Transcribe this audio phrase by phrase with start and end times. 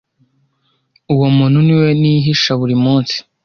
[1.13, 3.15] uwo muntu niwe nihisha buri munsi